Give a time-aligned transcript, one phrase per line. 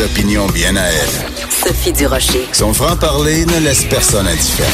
[0.00, 1.10] ses opinions bien à elle.
[1.50, 2.48] Sophie Durocher.
[2.52, 4.68] Son franc-parler ne laisse personne indifférent.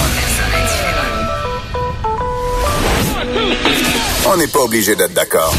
[4.26, 5.54] On n'est pas obligé d'être d'accord.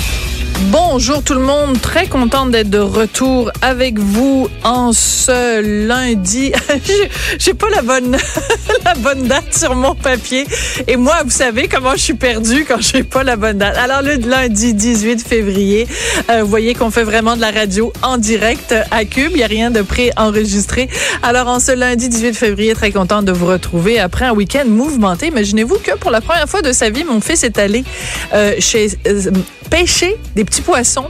[0.72, 6.52] Bonjour tout le monde, très contente d'être de retour avec vous en ce lundi.
[7.40, 8.18] J'ai pas la bonne
[8.86, 10.46] la bonne date sur mon papier
[10.88, 13.78] et moi vous savez comment je suis perdue quand j'ai pas la bonne date.
[13.78, 15.88] Alors le lundi 18 février,
[16.30, 19.44] euh, vous voyez qu'on fait vraiment de la radio en direct à Cube, il y
[19.44, 20.90] a rien de pré-enregistré.
[21.24, 25.28] Alors en ce lundi 18 février, très contente de vous retrouver après un week-end mouvementé.
[25.28, 27.86] Imaginez-vous que pour la première fois de sa vie, mon fils est allé
[28.34, 29.32] euh, chez euh,
[29.70, 31.08] pêcher des petits poissons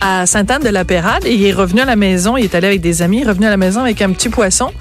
[0.00, 2.36] à Sainte-Anne-de-la-Pérade et il est revenu à la maison.
[2.36, 4.72] Il est allé avec des amis, revenu à la maison avec un petit poisson.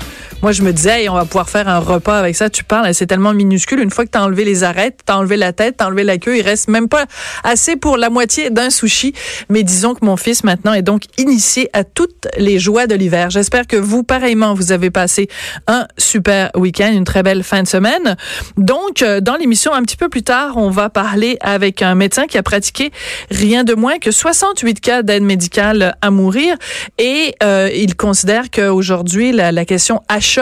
[0.44, 2.50] Moi, je me disais, on va pouvoir faire un repas avec ça.
[2.50, 3.80] Tu parles, c'est tellement minuscule.
[3.80, 5.88] Une fois que tu as enlevé les arêtes, tu as enlevé la tête, tu as
[5.88, 7.06] enlevé la queue, il reste même pas
[7.46, 9.14] assez pour la moitié d'un sushi.
[9.48, 13.30] Mais disons que mon fils maintenant est donc initié à toutes les joies de l'hiver.
[13.30, 15.30] J'espère que vous, pareillement, vous avez passé
[15.68, 18.18] un super week-end, une très belle fin de semaine.
[18.58, 22.26] Donc, euh, dans l'émission, un petit peu plus tard, on va parler avec un médecin
[22.28, 22.92] qui a pratiqué
[23.32, 26.58] rien de moins que 68 cas d'aide médicale à mourir
[26.98, 30.33] et euh, il considère qu'aujourd'hui, la, la question H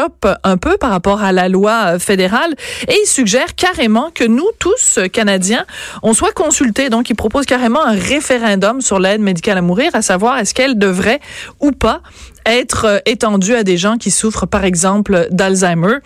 [0.44, 2.53] un peu par rapport à la loi fédérale
[2.88, 5.66] et il suggère carrément que nous tous Canadiens,
[6.03, 6.89] on soit consultés.
[6.89, 10.78] Donc il propose carrément un référendum sur l'aide médicale à mourir, à savoir est-ce qu'elle
[10.78, 11.20] devrait
[11.59, 12.02] ou pas
[12.45, 15.98] être étendue à des gens qui souffrent par exemple d'Alzheimer.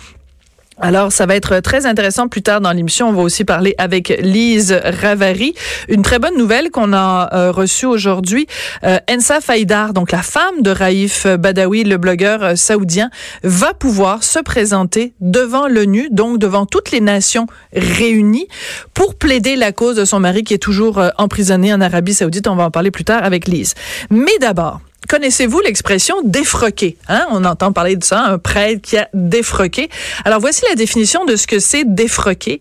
[0.80, 3.08] Alors, ça va être très intéressant plus tard dans l'émission.
[3.08, 5.54] On va aussi parler avec Lise Ravary.
[5.88, 8.46] Une très bonne nouvelle qu'on a euh, reçue aujourd'hui.
[8.84, 13.10] Euh, Ensa Faïdar, donc la femme de Raif Badawi, le blogueur euh, saoudien,
[13.44, 18.48] va pouvoir se présenter devant l'ONU, donc devant toutes les nations réunies,
[18.94, 22.48] pour plaider la cause de son mari qui est toujours emprisonné en Arabie saoudite.
[22.48, 23.76] On va en parler plus tard avec Lise.
[24.10, 26.98] Mais d'abord, Connaissez-vous l'expression défroquer?
[27.08, 27.26] Hein?
[27.32, 29.90] On entend parler de ça, un prêtre qui a défroqué.
[30.24, 32.60] Alors voici la définition de ce que c'est défroquer.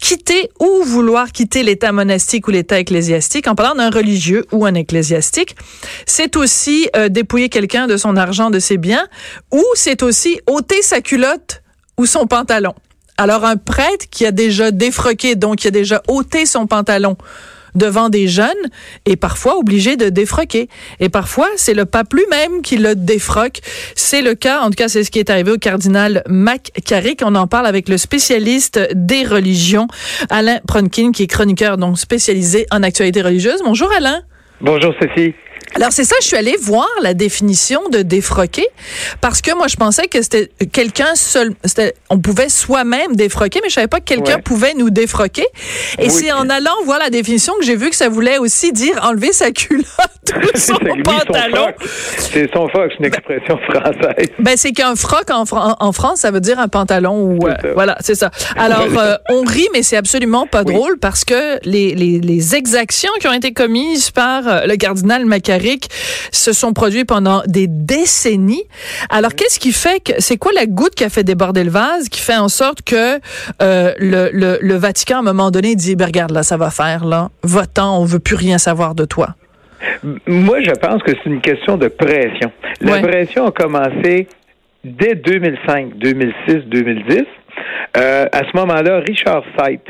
[0.00, 4.74] Quitter ou vouloir quitter l'état monastique ou l'état ecclésiastique en parlant d'un religieux ou un
[4.74, 5.56] ecclésiastique.
[6.06, 9.06] C'est aussi euh, dépouiller quelqu'un de son argent, de ses biens,
[9.52, 11.62] ou c'est aussi ôter sa culotte
[11.96, 12.74] ou son pantalon.
[13.18, 17.16] Alors un prêtre qui a déjà défroqué, donc qui a déjà ôté son pantalon,
[17.76, 18.48] devant des jeunes
[19.04, 20.68] et parfois obligé de défroquer.
[20.98, 23.60] Et parfois, c'est le pape lui-même qui le défroque.
[23.94, 27.22] C'est le cas, en tout cas, c'est ce qui est arrivé au cardinal MacCarrick.
[27.24, 29.86] On en parle avec le spécialiste des religions,
[30.30, 33.60] Alain Pronkin, qui est chroniqueur donc spécialisé en actualité religieuse.
[33.64, 34.22] Bonjour Alain.
[34.60, 35.34] Bonjour Sophie.
[35.76, 38.66] Alors c'est ça, je suis allée voir la définition de défroquer
[39.20, 41.52] parce que moi je pensais que c'était quelqu'un seul,
[42.08, 44.42] on pouvait soi-même défroquer, mais je savais pas que quelqu'un Ouais.
[44.42, 45.44] pouvait nous défroquer.
[45.98, 46.10] Et Oui.
[46.10, 49.32] c'est en allant voir la définition que j'ai vu que ça voulait aussi dire enlever
[49.34, 49.86] sa culotte
[50.54, 51.66] ou son pantalon.
[52.18, 54.28] C'est son froc, c'est une expression française.
[54.38, 57.96] Ben c'est qu'un froc en, en France, ça veut dire un pantalon ou euh, voilà,
[58.00, 58.30] c'est ça.
[58.56, 60.72] Alors euh, on rit, mais c'est absolument pas Oui.
[60.72, 65.24] drôle parce que les, les, les exactions qui ont été commises par euh, le cardinal
[66.32, 68.64] Se sont produites pendant des décennies.
[69.10, 72.08] Alors qu'est-ce qui fait que c'est quoi la goutte qui a fait déborder le vase,
[72.08, 73.18] qui fait en sorte que
[73.62, 76.70] euh, le, le, le Vatican à un moment donné dit, ben, regarde là, ça va
[76.70, 79.34] faire là, votant, on veut plus rien savoir de toi.
[80.26, 82.50] Moi, je pense que c'est une question de pression.
[82.80, 83.02] La Ouais.
[83.02, 84.26] pression a commencé
[84.84, 87.22] dès 2005, 2006, 2010.
[87.96, 89.88] Euh, à ce moment-là, Richard Sipe.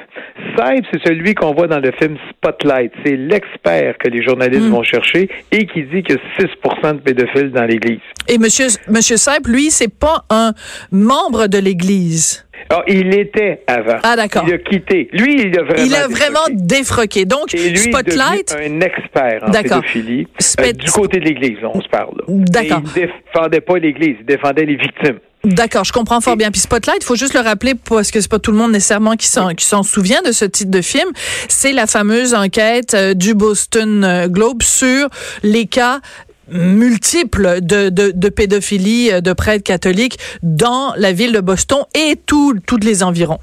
[0.56, 2.92] Sipe, c'est celui qu'on voit dans le film Spotlight.
[3.04, 4.70] C'est l'expert que les journalistes Mm.
[4.70, 8.00] vont chercher et qui dit que 6% de pédophiles dans l'Église.
[8.28, 10.52] Et monsieur monsieur Seip, lui, c'est pas un
[10.92, 12.42] membre de l'Église.
[12.70, 13.98] Ah, il était avant.
[14.02, 14.42] Ah, d'accord.
[14.48, 15.08] Il a quitté.
[15.12, 15.84] Lui, il a vraiment.
[15.84, 17.24] Il a vraiment défroqué.
[17.24, 17.24] défroqué.
[17.24, 20.26] Donc, Et lui, Spotlight, est un expert en pédophilie.
[20.38, 22.14] Spet- Euh, du côté de l'Église, on se parle.
[22.26, 22.82] D'accord.
[22.96, 25.18] Il défendait pas l'Église, il défendait les victimes.
[25.44, 26.50] D'accord, je comprends fort bien.
[26.50, 29.14] Puis Spotlight, il faut juste le rappeler parce que c'est pas tout le monde nécessairement
[29.16, 31.08] qui s'en qui s'en souvient de ce titre de film.
[31.48, 35.08] C'est la fameuse enquête euh, du Boston euh, Globe sur
[35.42, 36.00] les cas
[36.48, 42.16] multiples de, de, de pédophilie euh, de prêtres catholiques dans la ville de Boston et
[42.26, 43.38] tout, toutes les environs.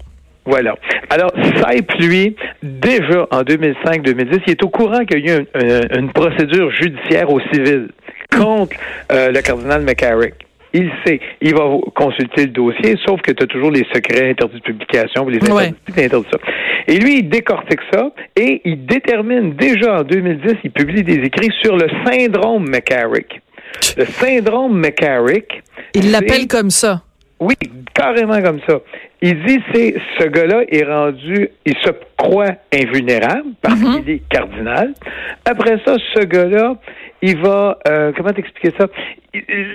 [0.46, 0.76] Voilà.
[1.10, 1.32] Alors,
[1.72, 5.60] Sipe, lui, déjà en 2005-2010, il est au courant qu'il y a eu un-
[5.96, 7.90] un- une procédure judiciaire au civil
[8.36, 8.76] contre
[9.12, 10.34] euh, le cardinal McCarrick.
[10.76, 14.58] Il sait, il va consulter le dossier, sauf que tu as toujours les secrets interdits
[14.58, 15.68] de publication, les Ouais.
[15.68, 16.40] interdits, interdits ça.
[16.88, 21.52] Et lui, il décortique ça et il détermine déjà en 2010, il publie des écrits
[21.62, 23.40] sur le syndrome McCarrick.
[23.98, 25.62] Le syndrome McCarrick.
[25.94, 27.04] Il l'appelle comme ça.
[27.40, 27.56] oui,
[27.94, 28.80] carrément comme ça.
[29.22, 34.94] Il dit c'est ce gars-là est rendu, il se croit invulnérable parce qu'il est cardinal.
[35.46, 36.76] Après ça, ce gars-là,
[37.26, 38.88] il va, euh, comment t'expliquer ça?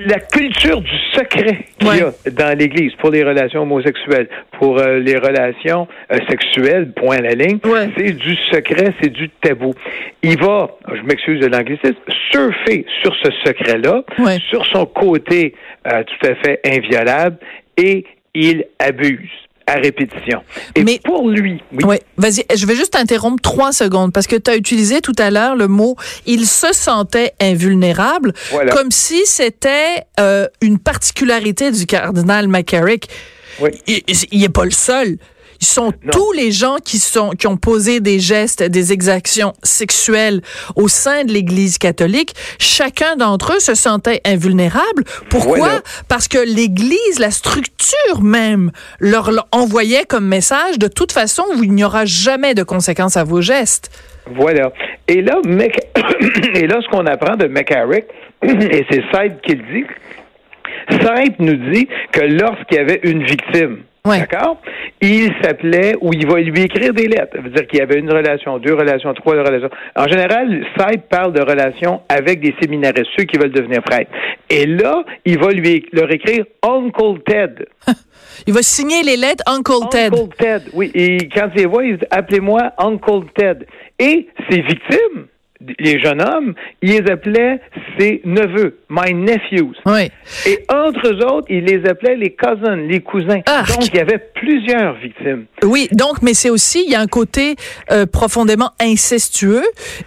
[0.04, 4.28] La culture du secret qu'il y a dans l'Église pour les relations homosexuelles,
[4.58, 7.58] pour euh, les relations euh, sexuelles, point à la ligne,
[7.96, 9.72] c'est du secret, c'est du tabou.
[10.22, 11.96] Il va, je m'excuse de l'anglicisme,
[12.30, 14.04] surfer sur ce secret-là,
[14.50, 15.54] sur son côté
[15.84, 17.38] tout à fait inviolable,
[17.78, 18.04] et
[18.34, 20.42] il abuse à répétition.
[20.74, 21.98] Et Mais, pour lui, oui.
[22.16, 25.56] vas-y, je vais juste interrompre trois secondes parce que tu as utilisé tout à l'heure
[25.56, 28.32] le mot il se sentait invulnérable
[28.72, 33.08] comme si c'était euh, une particularité du cardinal McCarrick.
[33.60, 33.70] Oui.
[33.86, 35.18] Il n'est pas le seul.
[35.60, 40.40] Ils sont tous les gens qui sont qui ont posé des gestes, des exactions sexuelles
[40.76, 42.34] au sein de l'Église catholique.
[42.58, 45.04] Chacun d'entre eux se sentait invulnérable.
[45.30, 45.82] Pourquoi?
[46.08, 48.70] Parce que l'Église, la structure même,
[49.00, 53.40] leur envoyait comme message de toute façon, il n'y aura jamais de conséquences à vos
[53.40, 53.90] gestes.
[54.34, 54.72] Voilà.
[55.06, 55.40] Et là,
[56.54, 58.04] et là, ce qu'on apprend de McCarrick,
[58.42, 59.86] et c'est Saïd qui le dit,
[61.02, 64.60] Saïd nous dit que lorsqu'il y avait une victime, D'accord?
[65.00, 67.36] Il s'appelait, ou il va lui écrire des lettres.
[67.36, 69.70] Ça veut dire qu'il y avait une relation, deux relations, trois relations.
[69.96, 74.10] En général, Saïd parle de relations avec des séminaristes, ceux qui veulent devenir prêtres.
[74.50, 77.66] Et là, il va lui leur écrire Uncle Ted.
[78.46, 80.16] il va signer les lettres Uncle Ted.
[80.16, 80.90] Uncle Ted, oui.
[80.94, 83.66] Et quand il les voit, il dit Appelez-moi Uncle Ted.
[83.98, 85.26] Et ses victimes,
[85.78, 87.60] les jeunes hommes, ils les appelaient
[87.98, 89.74] ses neveux, my nephews.
[89.86, 90.10] Oui.
[90.46, 93.40] Et entre eux autres, ils les appelaient les cousins, les cousins.
[93.46, 95.46] Donc, il y avait plusieurs victimes.
[95.64, 97.56] Oui, donc, mais c'est aussi, il y a un côté
[97.90, 99.64] euh, profondément incestueux.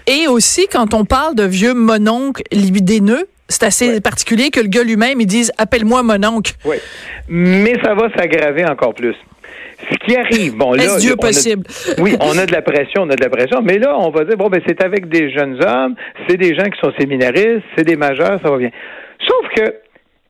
[0.07, 4.83] Et aussi, quand on parle de vieux mononcles libidineux, c'est assez particulier que le gars
[4.83, 6.53] lui-même, il dise Appelle-moi mon oncle.
[6.63, 6.77] Oui.
[7.27, 9.15] Mais ça va s'aggraver encore plus
[9.89, 11.63] ce qui arrive, bon là, Dieu possible?
[11.97, 14.23] oui, on a de la pression, on a de la pression, mais là, on va
[14.23, 15.95] dire bon ben c'est avec des jeunes hommes,
[16.27, 18.71] c'est des gens qui sont séminaristes, c'est des majeurs, ça va bien.
[19.27, 19.73] Sauf que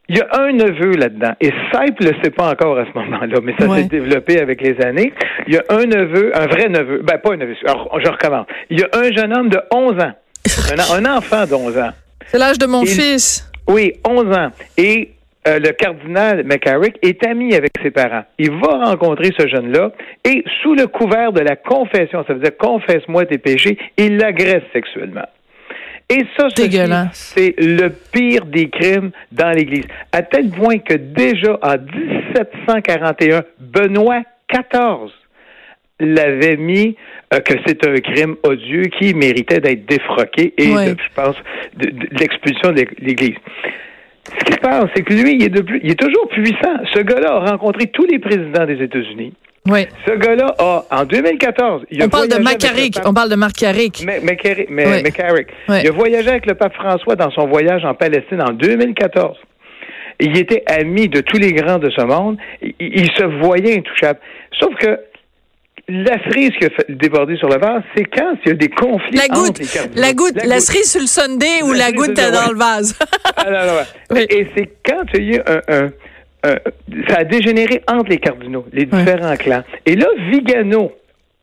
[0.09, 3.39] il y a un neveu là-dedans, et Saip le sait pas encore à ce moment-là,
[3.41, 5.13] mais ça s'est développé avec les années.
[5.47, 8.45] Il y a un neveu, un vrai neveu, ben pas un neveu, alors je recommence.
[8.69, 10.11] Il y a un jeune homme de 11 ans,
[10.95, 11.91] un, enfant de 11 ans.
[12.27, 13.49] C'est l'âge de mon fils.
[13.69, 14.51] Oui, 11 ans.
[14.77, 15.11] Et
[15.47, 18.23] euh, le cardinal McCarrick est ami avec ses parents.
[18.37, 19.91] Il va rencontrer ce jeune-là
[20.23, 24.63] et sous le couvert de la confession, ça veut dire confesse-moi tes péchés, il l'agresse
[24.71, 25.25] sexuellement.
[26.09, 26.47] Et ça,
[27.13, 29.85] c'est le pire des crimes dans l'Église.
[30.11, 34.21] À tel point que déjà en 1741, Benoît
[34.51, 35.11] XIV
[36.01, 36.97] l'avait mis
[37.33, 41.35] euh, que c'est un crime odieux qui méritait d'être défroqué et, je pense,
[41.77, 41.89] de
[42.19, 43.37] l'expulsion de l'Église.
[44.27, 46.77] Ce qui se passe, c'est que lui, il est, de plus, il est toujours puissant.
[46.93, 49.33] Ce gars-là a rencontré tous les présidents des États-Unis.
[49.67, 49.85] Oui.
[50.07, 52.97] Ce gars-là a, en 2014, il a on parle de McCarrick.
[53.05, 54.01] On parle de Marc Carrick.
[54.01, 59.37] Il a voyagé avec le pape François dans son voyage en Palestine en 2014.
[60.19, 62.37] Il était ami de tous les grands de ce monde.
[62.61, 64.19] il se voyait intouchable.
[64.59, 64.99] Sauf que
[65.87, 68.69] la cerise qui a fait déborder sur le vase, c'est quand il y a des
[68.69, 69.61] conflits la goutte,
[69.95, 72.97] La goutte, la, cerise sur le Sunday ou la goutte dans le vase.
[73.37, 73.83] ah,
[74.29, 75.85] Et c'est quand il y a un,
[76.43, 76.55] un,
[77.07, 79.63] ça a dégénéré entre les cardinaux, les différents clans.
[79.85, 80.91] Et là, Vigano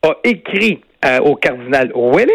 [0.03, 2.27] a écrit euh, au cardinal Ouellet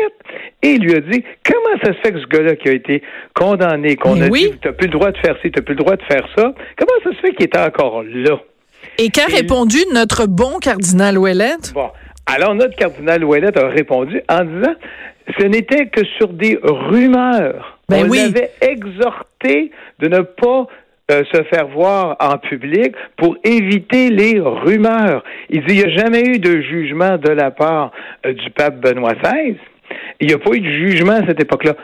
[0.61, 3.97] et lui a dit comment ça se fait que ce gars-là qui a été condamné,
[3.97, 5.83] qu'on a dit tu n'as plus le droit de faire ci, tu n'as plus le
[5.83, 8.39] droit de faire ça, comment ça se fait qu'il était encore là?
[8.97, 11.57] Et qu'a répondu notre bon cardinal Ouellet?
[11.73, 11.89] Bon,
[12.25, 14.75] alors, notre cardinal Ouellet a répondu en disant
[15.39, 17.79] ce n'était que sur des rumeurs.
[17.89, 20.67] Ben On avait exhorté de ne pas
[21.11, 25.23] euh, se faire voir en public pour éviter les rumeurs.
[25.49, 27.91] Il dit il n'y a jamais eu de jugement de la part
[28.25, 29.57] euh, du pape Benoît XVI.
[30.21, 31.75] Il n'y a pas eu de jugement à cette époque-là.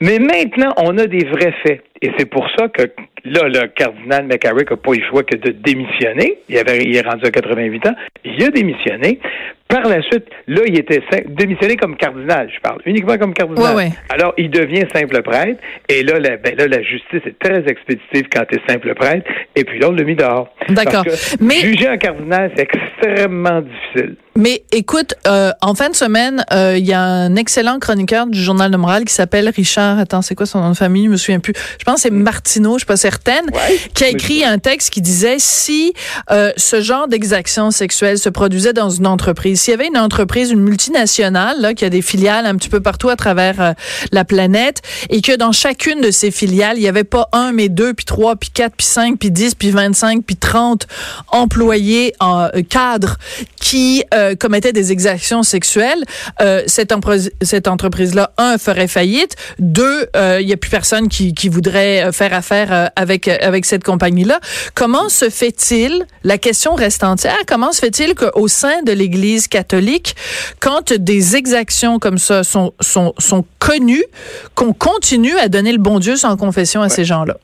[0.00, 1.82] Mais maintenant, on a des vrais faits.
[2.02, 2.82] Et c'est pour ça que
[3.24, 6.38] là, le cardinal McCarrick n'a pas eu le choix que de démissionner.
[6.48, 7.94] Il, avait, il est rendu à 88 ans.
[8.24, 9.20] Il a démissionné.
[9.68, 13.90] Par la suite, là, il était démissionné comme cardinal, je parle, uniquement comme cardinal.
[14.10, 18.24] Alors, il devient simple prêtre, et là la, ben, là, la justice est très expéditive
[18.30, 19.24] quand tu es simple prêtre,
[19.56, 20.54] et puis là, on l'a mis dehors.
[20.68, 21.04] D'accord.
[21.40, 21.60] Mais...
[21.60, 24.16] Juger un cardinal, c'est extrêmement difficile.
[24.34, 28.40] Mais écoute, euh, en fin de semaine, euh, il y a un excellent chroniqueur du
[28.40, 31.16] Journal de Morale qui s'appelle Richard, attends, c'est quoi son nom de famille, je me
[31.16, 31.52] souviens plus.
[31.78, 33.44] Je pense pense que c'est Martineau, je suis pas certaine,
[33.94, 35.92] qui a écrit un texte qui disait si
[36.30, 40.50] euh, ce genre d'exaction sexuelle se produisait dans une entreprise, s'il y avait une entreprise,
[40.50, 43.72] une multinationale là, qui a des filiales un petit peu partout à travers euh,
[44.10, 44.80] la planète
[45.10, 48.06] et que dans chacune de ces filiales, il y avait pas un, mais deux, puis
[48.06, 50.86] trois, puis quatre, puis cinq, puis dix, puis vingt-cinq, puis trente
[51.28, 53.18] employés en euh, cadre
[53.60, 56.04] qui euh, commettaient des exactions sexuelles,
[56.66, 56.92] cette,
[57.42, 60.06] cette entreprise-là, un, ferait faillite, deux,
[60.40, 64.40] il n'y a plus personne qui, qui voudrait euh, faire affaire avec, avec cette compagnie-là.
[64.74, 70.14] Comment se fait-il, la question reste entière, comment se fait-il qu'au sein de l'Église catholique,
[70.60, 74.04] quand des exactions comme ça sont, sont, sont connues,
[74.54, 77.36] qu'on continue à donner le bon Dieu sans confession à ces gens-là?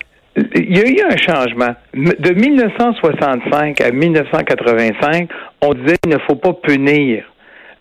[0.55, 1.75] Il y a eu un changement.
[1.95, 5.29] De 1965 à 1985,
[5.63, 7.25] on disait qu'il ne faut pas punir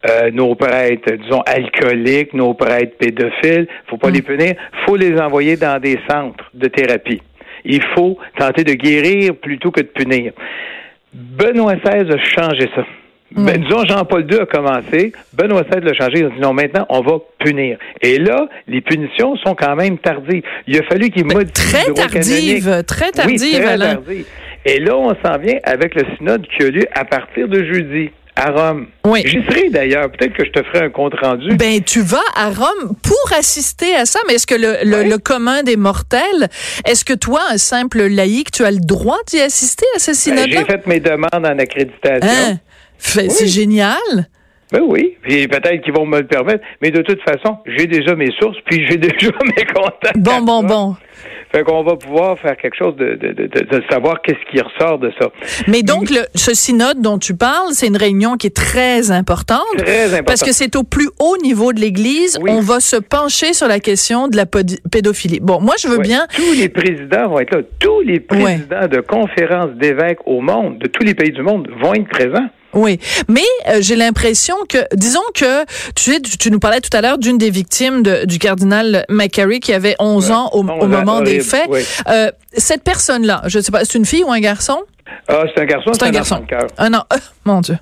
[0.09, 3.67] euh, nos prêtres, disons, alcooliques, nos prêtres pédophiles.
[3.69, 4.53] Il faut pas les punir.
[4.55, 7.21] Il faut les envoyer dans des centres de thérapie.
[7.65, 10.31] Il faut tenter de guérir plutôt que de punir.
[11.13, 12.85] Benoît XVI a changé ça.
[13.31, 16.85] Ben, disons, Jean-Paul II a commencé, Benoît XVI l'a changé, il a dit non, maintenant,
[16.89, 17.77] on va punir.
[18.01, 20.43] Et là, les punitions sont quand même tardives.
[20.65, 24.25] Il a fallu qu'il modifie Très tardive, très tardive, oui, très tardive.
[24.65, 28.11] Et là, on s'en vient avec le synode qui a lieu à partir de jeudi
[28.37, 28.87] à Rome.
[29.05, 29.23] Oui.
[29.25, 30.11] J'y serai d'ailleurs.
[30.11, 31.55] Peut-être que je te ferai un compte rendu.
[31.55, 34.19] Ben, tu vas à Rome pour assister à ça.
[34.27, 35.09] Mais est-ce que le, le, Oui.
[35.09, 36.47] le commun des mortels,
[36.85, 40.15] est-ce que toi, un simple laïc, tu as le droit d'y assister à ce Ben,
[40.15, 40.59] synode-là?
[40.59, 42.29] J'ai fait mes demandes en accréditation.
[42.29, 42.59] Hein?
[42.99, 43.97] C'est génial.
[44.71, 48.15] Ben oui, puis peut-être qu'ils vont me le permettre, mais de toute façon, j'ai déjà
[48.15, 50.17] mes sources, puis j'ai déjà mes contacts.
[50.17, 50.67] Bon, bon, ça.
[50.67, 50.95] bon.
[51.57, 54.99] Fait qu'on va pouvoir faire quelque chose de, de, de, de- savoir qu'est-ce qui ressort
[54.99, 55.29] de ça.
[55.67, 59.65] Mais donc, le, ce synode dont tu parles, c'est une réunion qui est très importante.
[59.77, 60.23] Très important.
[60.25, 62.37] Parce que c'est au plus haut niveau de l'Église.
[62.43, 62.51] Oui.
[62.53, 65.39] On va se pencher sur la question de la pédophilie.
[65.39, 66.03] Bon, moi, je veux Ouais.
[66.03, 66.27] bien.
[66.35, 67.61] Tous les présidents vont être là.
[67.79, 71.95] Tous les présidents de conférences d'évêques au monde, de tous les pays du monde, vont
[71.95, 72.47] être présents.
[72.73, 75.63] Oui, mais euh, j'ai l'impression que, disons que,
[75.95, 79.59] tu sais, tu, nous parlais tout à l'heure d'une des victimes de- du cardinal McCarry
[79.59, 80.35] qui avait 11 Ouais.
[80.35, 81.67] ans au, 11 au ans, moment des faits.
[81.69, 81.81] oui.
[82.09, 84.79] Euh, cette personne-là, je sais pas, c'est une fille ou un garçon?
[85.29, 86.43] Ah, c'est un garçon, C'est un garçon.
[86.77, 87.03] Un an.
[87.13, 87.77] Euh, mon Dieu.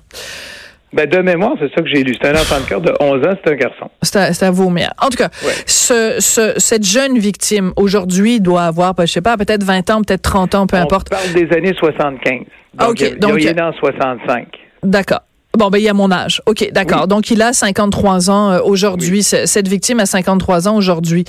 [0.92, 2.14] Ben, de mémoire, c'est ça que j'ai lu.
[2.20, 3.90] C'est un enfant de cœur de 11 ans, c'est un garçon.
[4.02, 4.90] C'est à, à vomir.
[5.02, 5.52] En tout cas, Ouais.
[5.66, 10.00] ce, ce- cette jeune victime, aujourd'hui, doit avoir, ben, je sais pas, peut-être 20 ans,
[10.02, 11.08] peut-être 30 ans, peu importe.
[11.12, 12.46] On parle des années 75.
[12.78, 14.46] Ah, Donc, ok, il, donc, il est dans 65.
[14.86, 15.20] D'accord.
[15.56, 16.42] Bon, ben, il y a mon âge.
[16.44, 17.08] OK, d'accord.
[17.08, 19.22] Donc, il a 53 ans euh, aujourd'hui.
[19.22, 21.24] Cette victime a 53 ans aujourd'hui.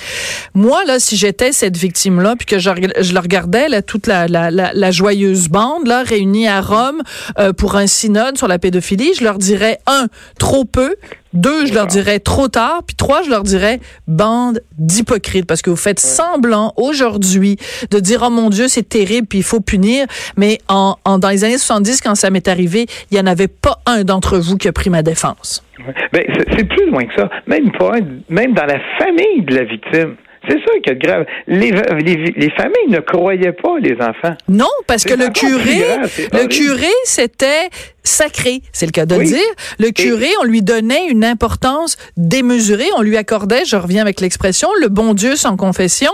[0.54, 4.28] Moi, là, si j'étais cette victime-là, puis que je, je le regardais, là, toute la,
[4.28, 7.02] la, la, la joyeuse bande, là, réunie à Rome
[7.40, 10.96] euh, pour un synode sur la pédophilie, je leur dirais, un, trop peu.
[11.34, 12.82] Deux, je leur dirais trop tard.
[12.86, 15.46] Puis trois, je leur dirais bande d'hypocrites.
[15.46, 17.58] Parce que vous faites semblant aujourd'hui
[17.92, 20.06] de dire, oh mon Dieu, c'est terrible, puis il faut punir.
[20.38, 23.48] Mais en, en, dans les années 70, quand ça m'est arrivé, il n'y en avait
[23.48, 25.64] pas un d'entre vous qui a pris ma défense.
[26.12, 26.24] Ben,
[26.56, 27.30] c'est plus loin que ça.
[27.46, 30.16] Même pas un- même dans la famille de la victime.
[30.48, 31.25] C'est ça qui est grave.
[31.48, 34.36] Les, les, les familles ne croyaient pas les enfants.
[34.48, 37.70] Non, parce que le curé, grave, le curé, c'était
[38.04, 38.62] sacré.
[38.72, 39.38] C'est le cas de le dire.
[39.80, 42.88] Le curé, on lui donnait une importance démesurée.
[42.98, 46.12] On lui accordait, je reviens avec l'expression, le bon Dieu sans confession.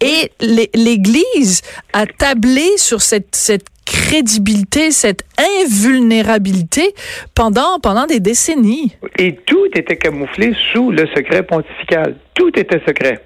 [0.00, 1.60] Et l'É- l'Église
[1.92, 5.24] a tablé sur cette, cette crédibilité, cette
[5.94, 6.94] invulnérabilité
[7.34, 8.92] pendant, pendant des décennies.
[9.18, 12.16] Et tout était camouflé sous le secret pontifical.
[12.34, 13.20] Tout était secret.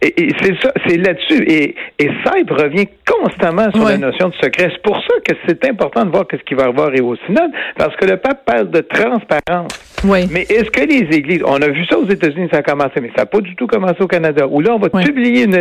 [0.00, 1.42] Et, et c'est ça, c'est là-dessus.
[1.44, 4.70] Et, et Saïd revient constamment sur la notion de secret.
[4.72, 7.94] C'est pour ça que c'est important de voir ce qui va avoir au synode, parce
[7.96, 9.72] que le pape parle de transparence.
[10.04, 10.28] Oui.
[10.30, 13.10] Mais est-ce que les églises, on a vu ça aux États-Unis, ça a commencé, mais
[13.16, 15.58] ça n'a pas du tout commencé au Canada, où là, on va publier une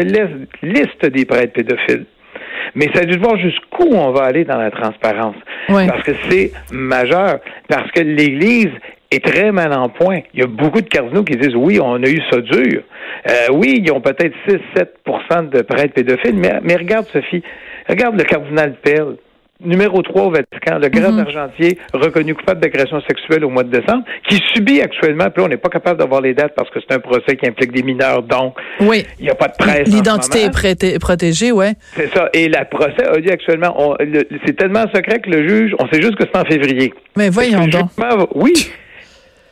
[0.61, 2.05] liste, des prêtres pédophiles.
[2.75, 5.35] Mais ça dû voir jusqu'où on va aller dans la transparence.
[5.69, 5.87] Ouais.
[5.87, 7.39] Parce que c'est majeur.
[7.67, 8.69] Parce que l'Église
[9.11, 10.19] est très mal en point.
[10.33, 12.83] Il y a beaucoup de cardinaux qui disent oui, on a eu ça dur.
[13.29, 17.43] Euh, oui, ils ont peut-être 6-7% de prêtres pédophiles, mais, mais regarde, Sophie,
[17.89, 19.15] regarde le cardinal Pell,
[19.59, 21.19] numéro 3 au Vatican, le grand Mhm.
[21.21, 25.47] argentier reconnu coupable d'agression sexuelle au mois de décembre, qui subit actuellement, puis là, on
[25.47, 28.21] n'est pas capable d'avoir les dates parce que c'est un procès qui implique des mineurs,
[28.21, 29.03] donc Oui.
[29.19, 29.87] il n'y a pas de presse.
[29.87, 31.73] L'identité est protégée, ouais.
[31.95, 32.29] C'est ça.
[32.33, 33.95] Et le procès a lieu actuellement.
[34.45, 36.93] C'est tellement secret que le juge, on sait juste que c'est en février.
[37.17, 37.89] Mais voyons donc.
[37.97, 38.53] jugement Oui.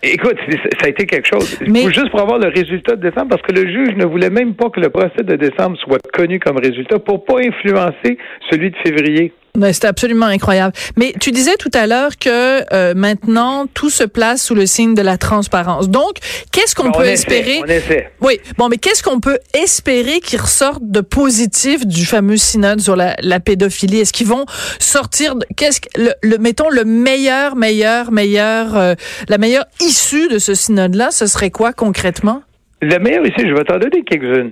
[0.04, 0.38] Écoute,
[0.80, 1.60] ça a été quelque chose.
[1.68, 4.54] Mais- juste pour avoir le résultat de décembre, parce que le juge ne voulait même
[4.54, 8.18] pas que le procès de décembre soit connu comme résultat pour pas influencer
[8.50, 9.34] celui de février.
[9.56, 10.74] Ben, c'est absolument incroyable.
[10.98, 14.94] Mais tu disais tout à l'heure que euh, maintenant tout se place sous le signe
[14.96, 15.90] de la transparence.
[15.90, 16.18] Donc,
[16.52, 17.60] qu'est-ce qu'on Ben, peut essaie, espérer?
[17.64, 18.12] On essaie.
[18.22, 22.96] Oui, bon, mais qu'est-ce qu'on peut espérer qui ressorte de positif du fameux synode sur
[22.96, 24.00] la, la pédophilie?
[24.02, 24.46] Est-ce qu'ils vont
[24.80, 28.94] sortir Qu'est-ce que le, le- mettons le meilleur, meilleur, meilleur, euh,
[29.30, 32.42] la meilleure issue de ce synode-là Ce serait quoi concrètement?
[32.82, 34.52] Le meilleur ici, je vais t'en donner quelques-unes.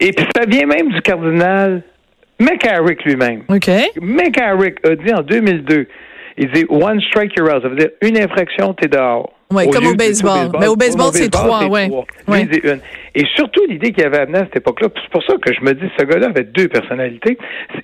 [0.00, 1.82] Et puis ça vient même du cardinal
[2.42, 3.42] McCarrick lui-même.
[3.48, 3.68] Ok.
[4.00, 5.86] McCarrick a dit en 2002,
[6.38, 9.32] il dit one strike you're out, ça veut dire une infraction, t'es dehors.
[9.52, 10.48] Ouais, comme au baseball.
[10.58, 11.88] Mais au baseball, c'est trois, ouais.
[11.88, 11.94] Lui,
[12.26, 12.40] Ouais.
[12.40, 12.80] il dit une.
[13.14, 15.74] Et surtout, l'idée qu'il avait amenée à cette époque-là, c'est pour ça que je me
[15.74, 17.36] dis, ce gars-là avait deux personnalités.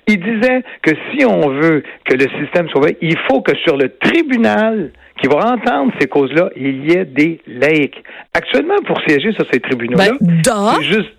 [0.07, 3.77] Il disait que si on veut que le système soit vrai, il faut que sur
[3.77, 4.89] le tribunal
[5.21, 8.01] qui va entendre ces causes-là, il y ait des laïcs.
[8.33, 11.11] Actuellement, pour siéger sur ces tribunaux-là, Ben, juste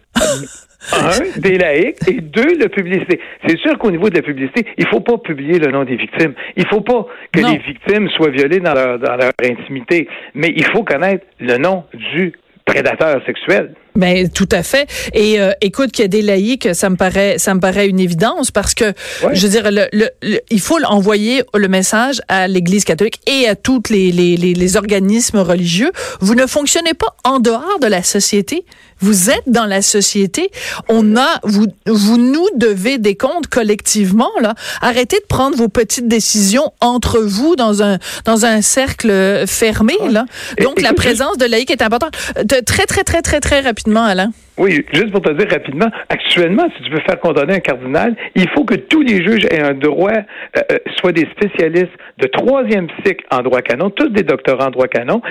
[0.93, 3.21] un, des laïcs, et deux, la publicité.
[3.47, 6.33] C'est sûr qu'au niveau de la publicité, il faut pas publier le nom des victimes.
[6.57, 7.53] Il faut pas que Non.
[7.53, 11.85] les victimes soient violées dans leur, dans leur intimité, mais il faut connaître le nom
[11.93, 12.33] du
[12.65, 13.75] prédateur sexuel.
[13.97, 14.87] Ben tout à fait.
[15.13, 17.99] Et euh, écoute qu'il y a des laïcs, ça me paraît, ça me paraît une
[17.99, 19.35] évidence parce que Ouais.
[19.35, 23.49] je veux dire, le, le- le- il faut envoyer le message à l'Église catholique et
[23.49, 25.91] à tous les, les, les, les organismes religieux.
[26.21, 28.65] Vous ne fonctionnez pas en dehors de la société.
[29.01, 30.51] Vous êtes dans la société.
[30.89, 34.55] On a, vous, vous nous devez des comptes collectivement là.
[34.83, 40.27] Arrêtez de prendre vos petites décisions entre vous dans un dans un cercle fermé là.
[40.63, 42.13] Donc la présence de laïcs est importante.
[42.45, 44.31] De- Très très très très très rapidement, Alain.
[44.59, 48.47] Oui, juste pour te dire rapidement, actuellement, si tu veux faire condamner un cardinal, il
[48.51, 52.87] faut que tous les juges aient un droit, euh, euh, soient des spécialistes de troisième
[53.05, 55.23] cycle en droit canon, tous des doctorants en droit canon,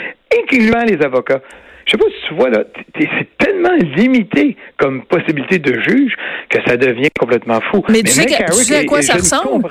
[0.41, 1.41] incluant les avocats.
[1.86, 2.63] Je sais pas si tu vois, là,
[3.00, 3.07] c'est
[3.38, 6.13] tellement limité comme possibilité de juge
[6.50, 7.83] que ça devient complètement fou.
[7.89, 9.67] Mais tu sais que- McCarrick, tu sais à quoi et- et ça ressemble?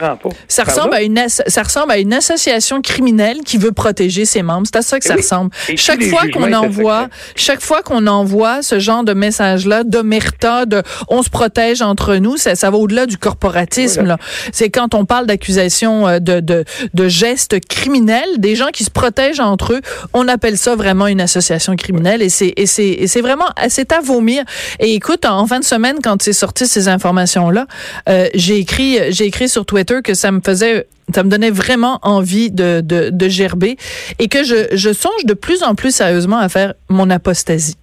[0.49, 4.67] Ça ressemble, à une ça ressemble à une association criminelle qui veut protéger ses membres.
[4.67, 5.21] C'est à ça que ça Oui.
[5.21, 5.51] ressemble.
[5.77, 11.23] Chaque fois qu'on envoie, chaque fois qu'on envoie ce genre de message-là, d'omerta, de on
[11.23, 14.01] se protège entre nous, ça, ça va au-delà du corporatisme.
[14.01, 14.19] Voilà.
[14.53, 18.91] C'est quand on parle d'accusations euh, de, de, de gestes criminels, des gens qui se
[18.91, 19.81] protègent entre eux,
[20.15, 23.93] on appelle ça vraiment une association criminelle et c'est et c'est et c'est vraiment c'est
[23.93, 24.45] à vomir.
[24.81, 27.67] Et écoute, en fin de semaine, quand c'est sorti ces informations-là,
[28.09, 31.99] euh, j'ai écrit j'ai écrit sur Twitter que ça me faisait ça me donnait vraiment
[32.03, 33.77] envie de gerber
[34.19, 37.77] et que je, je songe de plus en plus sérieusement à faire mon apostasie.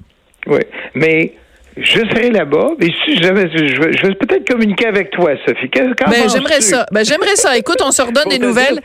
[0.48, 0.62] Oui,
[0.94, 1.34] mais
[1.78, 5.70] je serai là-bas, et si jamais, je, vais, peut-être communiquer avec toi, Sophie.
[5.76, 6.86] Ben, j'aimerais ça.
[6.92, 7.58] Ben, j'aimerais ça.
[7.58, 8.80] Écoute, on se redonne des nouvelles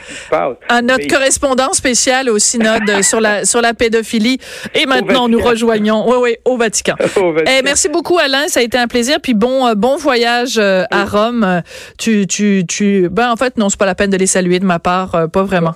[0.69, 4.39] à notre Mais- correspondant spécial au synode sur la sur la pédophilie.
[4.75, 6.09] Et maintenant, nous rejoignons.
[6.09, 6.95] Oui, oui, au Vatican.
[7.17, 7.53] Au Vatican.
[7.59, 8.49] Eh, merci beaucoup, Alain.
[8.49, 9.19] Ça a été un plaisir.
[9.23, 11.45] Puis bon, euh, bon voyage euh, à Rome.
[11.45, 11.61] Euh,
[11.99, 13.09] Tu, tu, tu.
[13.11, 15.27] Ben, en fait, non, c'est pas la peine de les saluer de ma part, euh,
[15.27, 15.75] pas vraiment.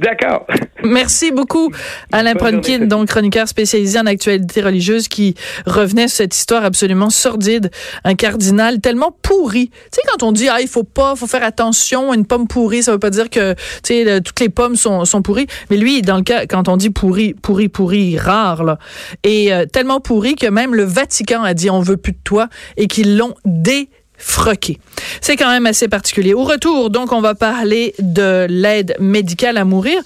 [0.00, 0.46] D'accord.
[0.82, 1.70] Merci beaucoup,
[2.12, 5.34] Alain Pronkin, donc chroniqueur spécialisé en actualité religieuse, qui
[5.66, 7.70] revenait sur cette histoire absolument sordide,
[8.02, 9.68] un cardinal tellement pourri.
[9.70, 12.82] Tu sais, quand on dit ah il faut pas, faut faire attention, une pomme pourrie,
[12.82, 15.76] ça veut pas dire que tu sais le- toutes les pommes sont, sont pourries, mais
[15.76, 18.78] lui, dans le cas quand on dit pourri, pourri, pourri, rare là,
[19.22, 22.48] et euh, tellement pourri que même le Vatican a dit on veut plus de toi
[22.76, 24.78] et qu'ils l'ont dé froqué.
[25.20, 26.34] C'est quand même assez particulier.
[26.34, 30.00] Au retour, donc, on va parler de l'aide médicale à mourir.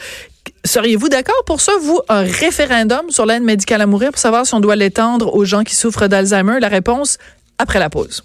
[0.64, 4.54] Seriez-vous d'accord pour ça, vous, un référendum sur l'aide médicale à mourir pour savoir si
[4.54, 6.58] on doit l'étendre aux gens qui souffrent d'Alzheimer?
[6.60, 7.18] La réponse
[7.58, 8.22] après la pause.